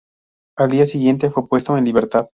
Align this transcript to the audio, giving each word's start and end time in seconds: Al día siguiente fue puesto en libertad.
Al 0.57 0.71
día 0.71 0.87
siguiente 0.87 1.29
fue 1.29 1.47
puesto 1.47 1.77
en 1.77 1.85
libertad. 1.85 2.27